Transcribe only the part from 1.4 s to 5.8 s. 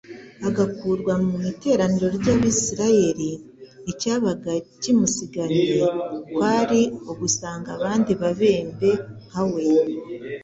iteraniro ry'abisiraeli; icyabaga kimusiganye